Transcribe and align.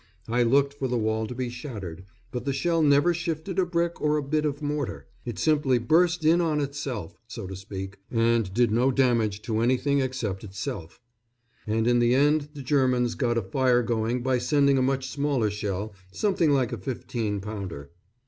I 0.27 0.41
looked 0.41 0.73
for 0.73 0.87
the 0.87 0.97
wall 0.97 1.27
to 1.27 1.35
be 1.35 1.49
shattered, 1.49 2.05
but 2.31 2.43
the 2.43 2.53
shell 2.53 2.81
never 2.81 3.13
shifted 3.13 3.59
a 3.59 3.67
brick 3.67 4.01
or 4.01 4.17
a 4.17 4.23
bit 4.23 4.45
of 4.45 4.59
mortar; 4.59 5.05
it 5.25 5.37
simply 5.37 5.77
burst 5.77 6.25
in 6.25 6.41
on 6.41 6.59
itself, 6.59 7.19
so 7.27 7.45
to 7.45 7.55
speak, 7.55 7.99
and 8.09 8.51
did 8.51 8.71
no 8.71 8.89
damage 8.89 9.43
to 9.43 9.59
anything 9.59 9.99
except 9.99 10.43
itself, 10.43 10.99
and 11.67 11.85
in 11.85 11.99
the 11.99 12.15
end 12.15 12.49
the 12.55 12.63
Germans 12.63 13.13
got 13.13 13.37
a 13.37 13.43
fire 13.43 13.83
going 13.83 14.23
by 14.23 14.39
sending 14.39 14.79
a 14.79 14.81
much 14.81 15.07
smaller 15.07 15.51
shell, 15.51 15.93
something 16.11 16.49
like 16.49 16.73
a 16.73 16.79
fifteen 16.79 17.39
pounder. 17.39 17.91